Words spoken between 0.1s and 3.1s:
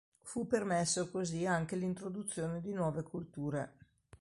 Fu permesso così anche l'introduzione di nuove